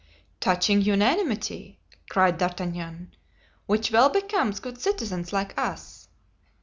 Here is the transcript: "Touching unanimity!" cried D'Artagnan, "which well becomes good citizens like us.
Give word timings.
"Touching 0.39 0.81
unanimity!" 0.81 1.77
cried 2.09 2.39
D'Artagnan, 2.39 3.13
"which 3.67 3.91
well 3.91 4.09
becomes 4.09 4.59
good 4.59 4.81
citizens 4.81 5.31
like 5.31 5.55
us. 5.59 6.07